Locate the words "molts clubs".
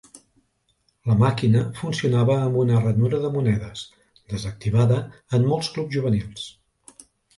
5.53-5.97